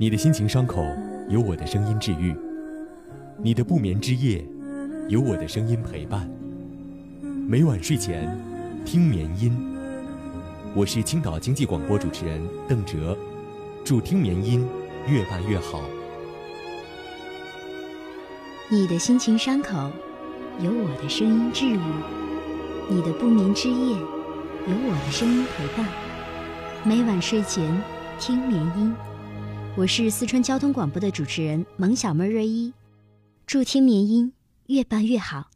[0.00, 0.82] 你的心情伤口，
[1.28, 2.34] 有我的声音治愈；
[3.36, 4.42] 你的不眠之夜，
[5.10, 6.26] 有我的声音陪伴。
[7.46, 8.34] 每晚睡前，
[8.82, 9.54] 听眠音。
[10.74, 13.14] 我是青岛经济广播主持人邓哲，
[13.84, 14.66] 祝听眠音
[15.06, 15.82] 越办越好。
[18.70, 19.90] 你的心情伤口，
[20.60, 21.78] 有我的声音治愈；
[22.88, 23.94] 你的不眠之夜，
[24.66, 25.86] 有我的声音陪伴。
[26.84, 27.70] 每晚睡前，
[28.18, 28.96] 听眠音。
[29.76, 32.70] 我是四川交通广播的主持人萌小妹瑞一，
[33.46, 34.30] 祝听眠音
[34.66, 35.48] 越办越好。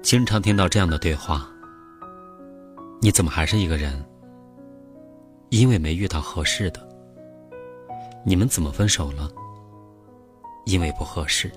[0.00, 1.52] 经常听到这样的对话。
[3.02, 4.04] 你怎么还是一个人？
[5.48, 6.86] 因为没遇到合适的。
[8.26, 9.26] 你们怎么分手了？
[10.66, 11.50] 因为不合适。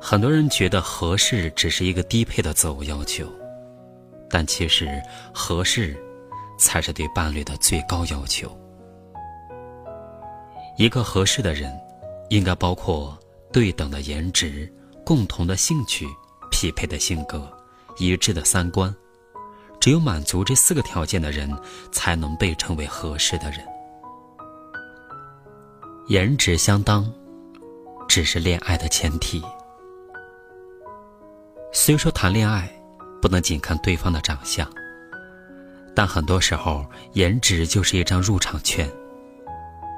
[0.00, 3.30] 很多人觉得合适只是一个低配的择偶要求，
[4.30, 4.88] 但其实
[5.34, 5.94] 合适
[6.58, 8.50] 才是对伴侣的最高要求。
[10.78, 11.70] 一个合适的人，
[12.30, 13.16] 应该包括
[13.52, 14.72] 对等的颜值、
[15.04, 16.08] 共同的兴趣、
[16.50, 17.54] 匹配的性格。
[18.00, 18.94] 一致的三观，
[19.78, 21.54] 只有满足这四个条件的人，
[21.92, 23.60] 才能被称为合适的人。
[26.08, 27.08] 颜值相当，
[28.08, 29.42] 只是恋爱的前提。
[31.72, 32.68] 虽说谈恋爱
[33.20, 34.68] 不能仅看对方的长相，
[35.94, 38.90] 但很多时候颜值就是一张入场券。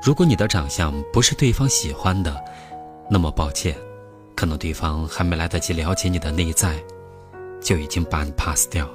[0.05, 2.37] 如果你的长相不是对方喜欢的，
[3.09, 3.75] 那么抱歉，
[4.35, 6.77] 可能对方还没来得及了解你的内在。
[7.63, 8.95] 就已经把你 pass 掉了，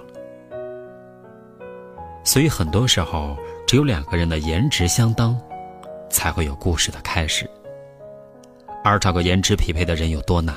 [2.24, 5.40] 所以很多时候，只有两个人的颜值相当，
[6.10, 7.50] 才会有故事的开始。
[8.84, 10.56] 而找个颜值匹配的人有多难，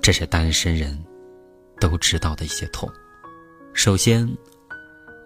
[0.00, 1.02] 这是单身人
[1.80, 2.88] 都知道的一些痛。
[3.72, 4.28] 首先，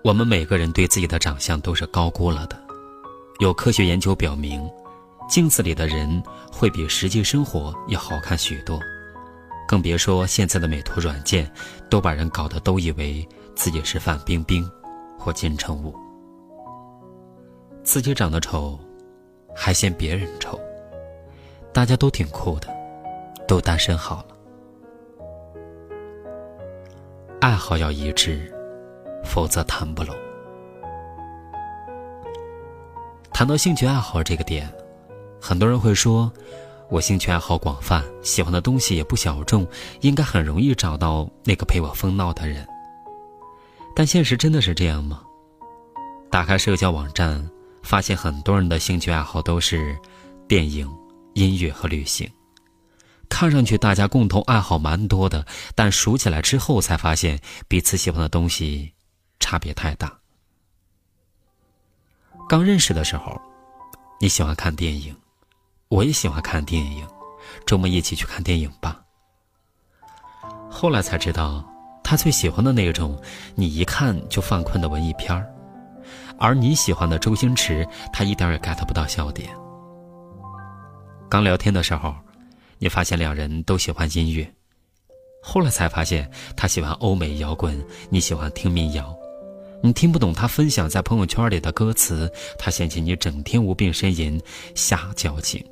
[0.04, 2.56] 我们每个人对自己的长相都是高估了的。
[3.38, 4.68] 有科学研究表明，
[5.28, 6.22] 镜子里的人
[6.52, 8.80] 会比实际生活要好看许多。
[9.72, 11.50] 更别说现在的美图软件，
[11.88, 14.70] 都把人搞得都以为自己是范冰冰
[15.18, 15.96] 或金城武。
[17.82, 18.78] 自己长得丑，
[19.56, 20.60] 还嫌别人丑。
[21.72, 22.68] 大家都挺酷的，
[23.48, 24.36] 都单身好了。
[27.40, 28.52] 爱好要一致，
[29.24, 30.14] 否则谈不拢。
[33.32, 34.70] 谈到兴趣爱好这个点，
[35.40, 36.30] 很多人会说。
[36.92, 39.66] 我兴趣爱好广泛，喜欢的东西也不小众，
[40.02, 42.68] 应该很容易找到那个陪我疯闹的人。
[43.96, 45.22] 但现实真的是这样吗？
[46.30, 47.50] 打开社交网站，
[47.82, 49.98] 发现很多人的兴趣爱好都是
[50.46, 50.86] 电影、
[51.32, 52.30] 音乐和旅行。
[53.26, 58.92] 看上去大家共同爱好蛮多的，但数起来之后才发现彼此喜欢的东西
[59.40, 60.12] 差别太大。
[62.50, 63.40] 刚认识的时候，
[64.20, 65.16] 你喜欢看电影。
[65.92, 67.06] 我也喜欢看电影，
[67.66, 68.98] 周末一起去看电影吧。
[70.70, 71.62] 后来才知道，
[72.02, 73.20] 他最喜欢的那种，
[73.54, 75.46] 你一看就犯困的文艺片儿，
[76.38, 79.50] 而你喜欢的周星驰，他一点也 get 不到笑点。
[81.28, 82.14] 刚聊天的时候，
[82.78, 84.50] 你发现两人都喜欢音乐，
[85.42, 86.26] 后来才发现
[86.56, 89.14] 他喜欢欧美摇滚，你喜欢听民谣，
[89.82, 94.40] 你听不懂他分享在朋友圈里的歌词，他嫌弃你整天无病呻吟，
[94.74, 95.62] 瞎矫情。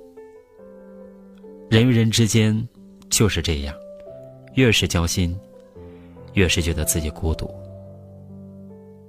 [1.71, 2.69] 人与人之间
[3.11, 3.73] 就是这样，
[4.55, 5.39] 越是交心，
[6.33, 7.49] 越是觉得自己孤独。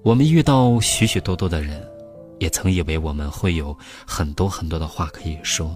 [0.03, 1.83] 我们遇到许许多多的人，
[2.37, 5.75] 也曾以为我们会有很多很多的话可以说，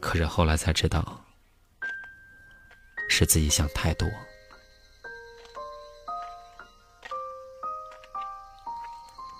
[0.00, 1.20] 可是后来才知道，
[3.10, 4.08] 是自己想太多。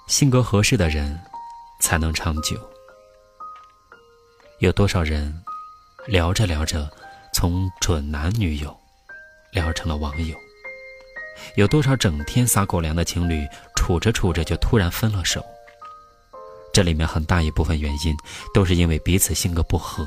[0.09, 1.19] 性格合适的人，
[1.81, 2.55] 才能长久。
[4.59, 5.43] 有多少人？
[6.07, 6.89] 聊着聊着，
[7.33, 8.75] 从准男女友
[9.51, 10.37] 聊成了网友。
[11.57, 13.45] 有多少整天撒狗粮的情侣，
[13.75, 15.45] 处着处着就突然分了手？
[16.73, 18.15] 这里面很大一部分原因
[18.55, 20.07] 都是因为彼此性格不合。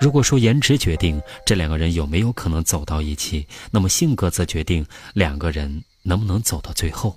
[0.00, 7.14] 如果说颜值决定这两个人有没有可能走到一起，那么性格则决定两个人能不能走到最后。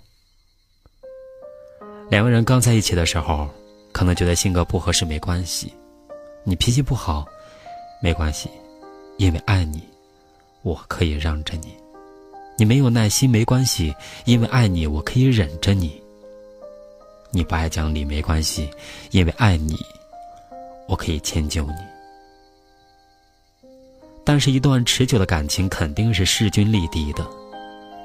[2.09, 3.49] 两个人刚在一起的时候，
[3.93, 5.73] 可能觉得性格不合适没关系。
[6.43, 7.25] 你脾气不好，
[8.01, 8.49] 没关系，
[9.17, 9.81] 因为爱你，
[10.63, 11.75] 我可以让着你。
[12.57, 13.93] 你没有耐心没关系，
[14.25, 16.01] 因为爱你，我可以忍着你。
[17.31, 18.69] 你不爱讲理没关系，
[19.11, 19.75] 因为爱你，
[20.87, 21.77] 我可以迁就你。
[24.23, 27.25] 但是，一段持久的感情肯定是势均力敌的。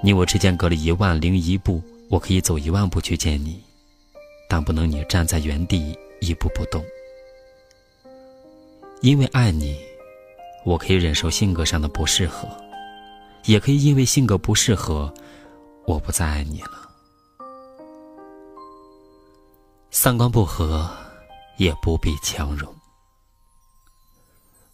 [0.03, 3.63] 你我之间隔了一万零一步，我可以走一万步去见你，
[4.49, 6.85] 但不能你站在原地一步不动。
[9.03, 9.79] 因为爱你，
[10.65, 12.49] 我可以忍受性格上的不适合，
[13.45, 15.13] 也可以因为性格不适合，
[15.87, 16.91] 我不再爱你了。
[19.91, 20.91] 三观不合，
[21.59, 22.75] 也不必强融。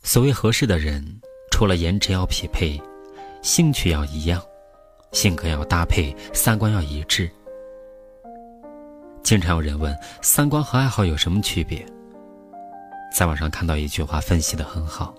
[0.03, 1.05] 所谓合适的人，
[1.51, 2.81] 除了颜值要匹配，
[3.43, 4.41] 兴趣要一样，
[5.11, 7.31] 性格要搭配，三观要一致。
[9.23, 11.85] 经常有人问，三观和爱好有什么区别？
[13.13, 15.15] 在网上看到一句话，分析的很好。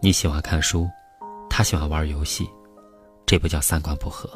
[0.00, 0.88] 你喜欢看书，
[1.48, 2.50] 他喜欢玩游戏，
[3.24, 4.28] 这不叫三观不合。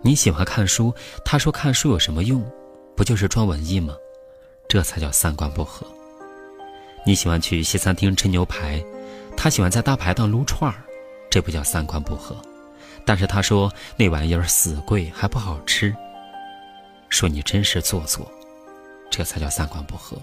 [0.00, 0.92] 你喜欢看书，
[1.22, 2.42] 他说看书有什么用？
[2.96, 3.94] 不就是装文艺吗？
[4.68, 5.86] 这才叫三观不合。
[7.04, 8.82] 你喜欢去西餐厅吃牛排，
[9.36, 10.82] 他喜欢在大排档撸串儿，
[11.30, 12.34] 这不叫三观不合。
[13.04, 15.94] 但是他说那玩意儿死贵还不好吃，
[17.10, 18.26] 说你真是做作，
[19.10, 20.16] 这才叫三观不合。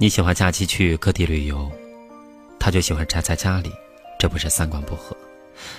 [0.00, 1.68] 你喜欢假期去各地旅游，
[2.56, 3.72] 他就喜欢宅在家里，
[4.16, 5.16] 这不是三观不合。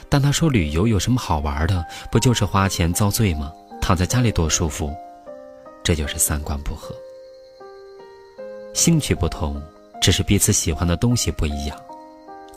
[0.09, 1.85] 但他说旅游有什么好玩的？
[2.11, 3.53] 不就是花钱遭罪吗？
[3.81, 4.93] 躺在家里多舒服，
[5.81, 6.93] 这就是三观不合。
[8.73, 9.61] 兴趣不同，
[10.01, 11.77] 只是彼此喜欢的东西不一样；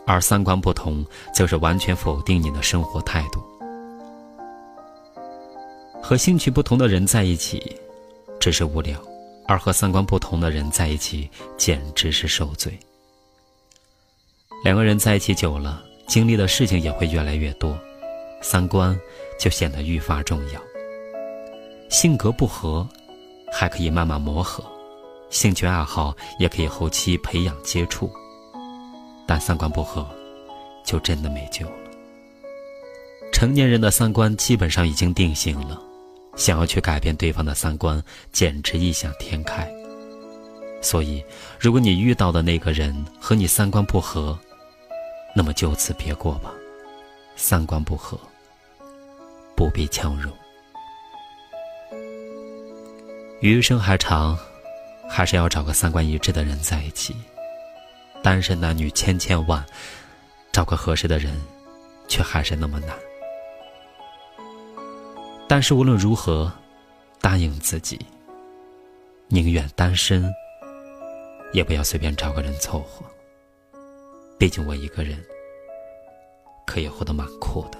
[0.05, 3.41] 而三观不同，则是完全否定你的生活态度。
[6.03, 7.81] 和兴趣不同的人在一起，
[8.41, 9.00] 只是无聊。
[9.52, 11.28] 而和三观不同的人在一起，
[11.58, 12.72] 简直是受罪。
[14.64, 17.78] 两个人在一起久了，经历的事情也会越来越多，
[18.40, 18.99] 三观
[19.38, 20.60] 就显得愈发重要。
[21.90, 22.88] 性格不合，
[23.52, 24.64] 还可以慢慢磨合；
[25.28, 28.10] 兴趣爱好也可以后期培养接触。
[29.26, 30.08] 但三观不合，
[30.82, 31.76] 就真的没救了。
[33.34, 35.78] 成年人的三观基本上已经定型了。
[36.37, 38.02] 想要去改变对方的三观，
[38.32, 39.70] 简直异想天开。
[40.81, 41.25] 所以，
[41.61, 44.38] 如果你遇到的那个人和你三观不合，
[45.34, 46.52] 那么就此别过吧。
[47.37, 48.19] 三观不合，
[49.56, 50.32] 不必强融。
[53.40, 54.37] 余生还长，
[55.08, 57.14] 还是要找个三观一致的人在一起。
[58.23, 59.64] 单身男女千千万，
[60.52, 61.40] 找个合适的人，
[62.08, 62.90] 却还是那么难。
[65.54, 66.50] 但是无论如何，
[67.20, 68.00] 答应自己，
[69.28, 70.32] 宁愿单身，
[71.52, 73.04] 也不要随便找个人凑合。
[74.38, 75.22] 毕竟我一个人，
[76.64, 77.78] 可以活得蛮酷的。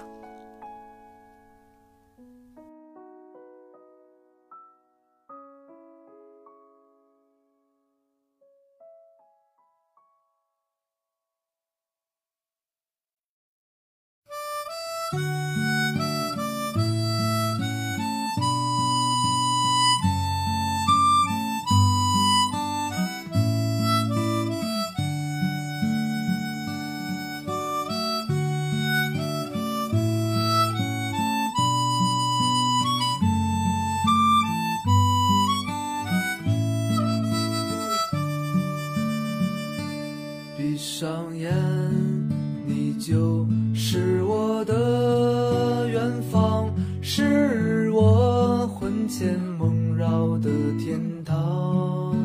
[44.65, 46.01] 的远
[46.31, 52.15] 方，是我魂牵梦绕的天堂。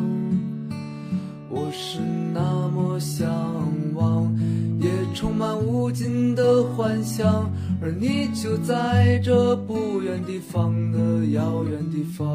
[1.49, 1.99] 我是
[2.33, 3.29] 那么向
[3.95, 4.33] 往，
[4.81, 7.51] 也充满无尽的幻想，
[7.83, 12.27] 而你就在这不远地方的遥远地方。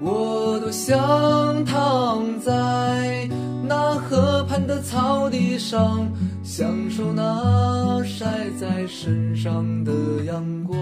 [0.00, 3.28] 我多想躺在。
[3.66, 6.06] 那河畔的草地上，
[6.44, 9.92] 享受那晒在身上的
[10.26, 10.76] 阳光。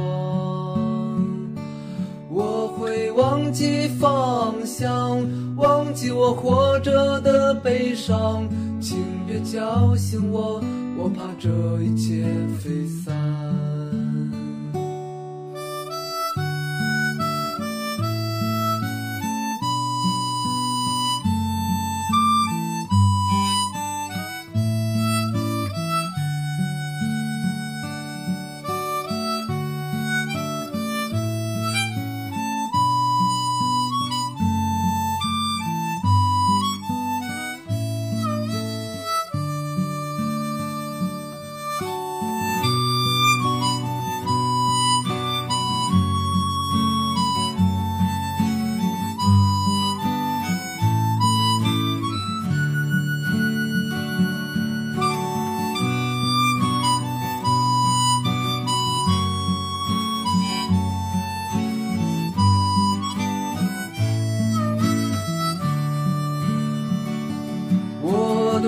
[2.29, 5.25] 我会忘记方向，
[5.57, 8.49] 忘记我活着的悲伤，
[8.81, 10.61] 请别叫醒我，
[10.99, 11.49] 我怕这
[11.81, 12.25] 一切
[12.59, 13.72] 飞散。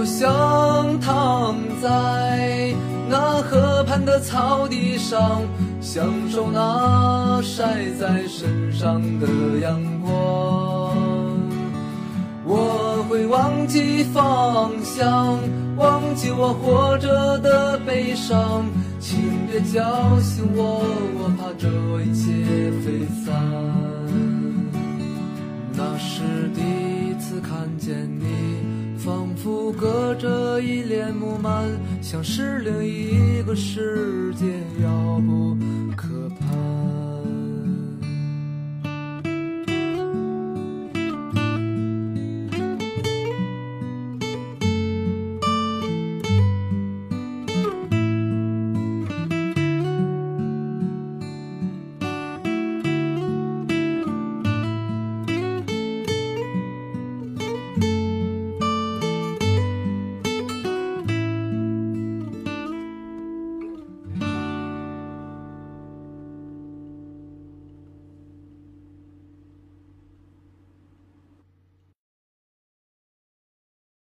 [0.05, 2.75] 想躺在
[3.09, 5.43] 那河畔的草地上，
[5.81, 9.27] 享受那晒在身上的
[9.63, 10.95] 阳光。
[12.47, 15.39] 我会忘记方向，
[15.77, 18.67] 忘记我活着的悲伤，
[19.01, 20.83] 请别叫醒我，
[21.19, 21.69] 我怕这
[22.03, 23.35] 一切飞散。
[25.73, 26.23] 那是
[26.55, 28.25] 第一次看见你，
[29.05, 34.47] 仿佛隔着一帘幕幔，像是另一个世界。
[34.83, 35.55] 遥不
[35.95, 36.04] 可。